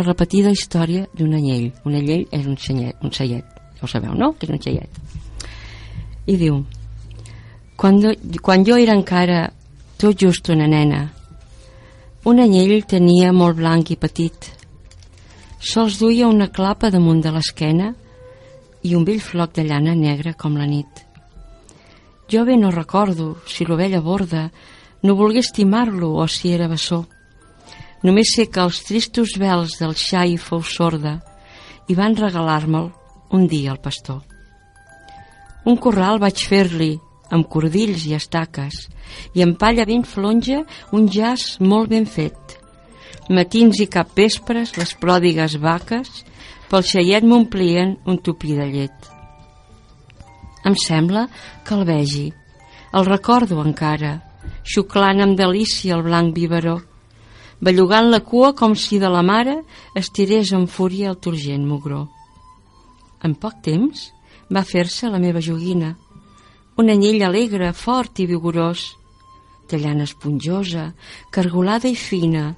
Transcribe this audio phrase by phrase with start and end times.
[0.00, 1.70] la repetida història d'un anyell.
[1.84, 4.32] Un anyell és un, xanyet, un xaiet, ja ho sabeu, no?
[4.38, 5.00] Que és un xaiet.
[6.26, 6.62] I diu,
[7.76, 8.00] quan,
[8.40, 9.48] quan jo era encara
[10.00, 11.04] tot just una nena,
[12.24, 14.50] un anyell tenia molt blanc i petit.
[15.60, 17.92] Sols duia una clapa damunt de l'esquena
[18.84, 21.04] i un vell floc de llana negra com la nit.
[22.32, 24.48] Jo bé no recordo si l'ovella borda
[25.02, 27.06] no volgué estimar-lo o si era bessó.
[28.06, 31.18] Només sé que els tristos vels del xai fou sorda
[31.90, 32.88] i van regalar-me'l
[33.36, 34.22] un dia al pastor.
[35.68, 36.94] Un corral vaig fer-li
[37.30, 38.86] amb cordills i estaques
[39.36, 40.62] i amb palla ben flonja
[40.96, 42.56] un jaç molt ben fet.
[43.28, 46.24] Matins i capvespres les pròdigues vaques
[46.70, 49.10] pel xaiet m'omplien un tupí de llet.
[50.66, 51.26] Em sembla
[51.64, 52.28] que el vegi,
[52.96, 54.16] el recordo encara,
[54.64, 56.80] xuclant amb delícia el blanc biberó,
[57.60, 59.60] bellugant la cua com si de la mare
[59.96, 62.06] estirés en fúria el turgent mugró.
[63.24, 64.08] En poc temps
[64.50, 65.94] va fer-se la meva joguina,
[66.80, 68.86] un anyell alegre, fort i vigorós,
[69.68, 70.90] de llana esponjosa,
[71.30, 72.54] cargolada i fina,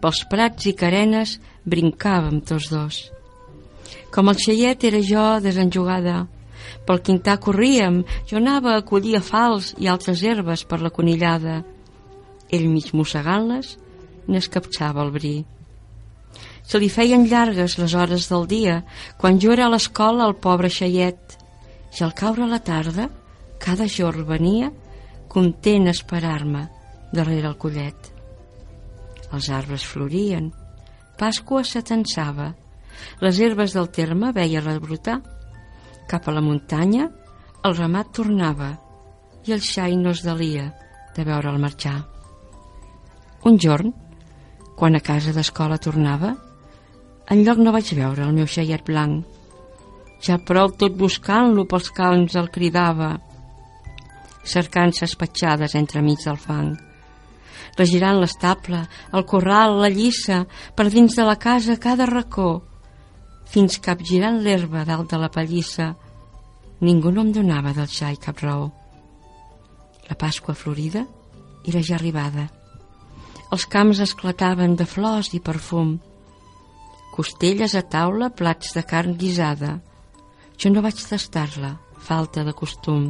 [0.00, 1.36] pels prats i carenes
[1.66, 3.00] brincàvem tots dos.
[4.14, 6.22] Com el xaiet era jo desenjugada,
[6.86, 11.60] pel quintà corríem, jo anava a collir fals i altres herbes per la conillada.
[12.48, 13.74] Ell mig mossegant-les,
[14.28, 15.36] n'escapçava el bri.
[16.68, 18.82] Se li feien llargues les hores del dia,
[19.16, 21.36] quan jo era a l'escola el pobre xaiet.
[21.96, 23.08] I al caure la tarda,
[23.58, 24.68] cada jorn venia,
[25.32, 26.66] content a esperar-me,
[27.12, 28.12] darrere el collet.
[29.32, 30.50] Els arbres florien,
[31.18, 32.52] Pasqua s'atensava,
[33.24, 35.18] les herbes del terme veia rebrotar.
[36.08, 37.08] Cap a la muntanya,
[37.66, 38.70] el ramat tornava
[39.48, 40.68] i el xai no es delia
[41.16, 41.98] de veure'l marxar.
[43.48, 43.92] Un jorn,
[44.78, 46.36] quan a casa d'escola tornava,
[47.34, 49.24] enlloc no vaig veure el meu xaiet blanc.
[50.22, 53.16] Ja prou tot buscant-lo pels camps el cridava,
[54.46, 56.76] cercant ses petjades entremig del fang.
[57.78, 58.84] Regirant l'estable,
[59.14, 60.44] el corral, la llissa,
[60.74, 62.62] per dins de la casa cada racó,
[63.50, 65.92] fins capgirant l'herba dalt de la pallissa,
[66.86, 68.70] ningú no em donava del xai cap raó.
[70.08, 71.04] La Pasqua florida
[71.66, 72.48] era ja arribada
[73.54, 75.96] els camps esclataven de flors i perfum.
[77.14, 79.78] Costelles a taula, plats de carn guisada.
[80.60, 83.08] Jo no vaig tastar-la, falta de costum.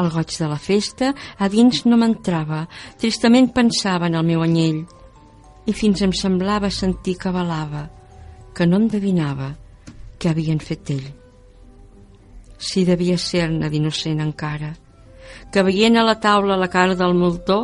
[0.00, 2.64] El goig de la festa a dins no m'entrava,
[2.98, 4.84] tristament pensava en el meu anyell,
[5.68, 7.88] i fins em semblava sentir que balava,
[8.56, 9.52] que no endevinava
[10.18, 11.10] què havien fet ell.
[12.60, 14.72] Si devia ser-ne d'innocent encara,
[15.52, 17.60] que veient a la taula la cara del moltó,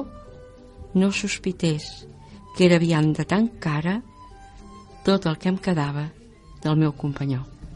[0.97, 2.07] no sospités
[2.57, 3.99] que era vianda tan cara
[5.05, 6.09] tot el que em quedava
[6.65, 7.56] del meu companyó.